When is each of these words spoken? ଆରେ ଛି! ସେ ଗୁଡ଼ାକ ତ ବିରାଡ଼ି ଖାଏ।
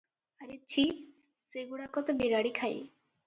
ଆରେ 0.45 0.55
ଛି! 0.73 0.85
ସେ 1.53 1.65
ଗୁଡ଼ାକ 1.73 2.03
ତ 2.09 2.17
ବିରାଡ଼ି 2.23 2.53
ଖାଏ। 2.63 2.75